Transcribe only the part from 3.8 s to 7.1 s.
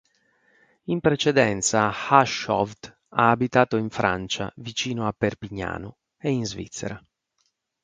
Francia, vicino a Perpignano, e in Svizzera.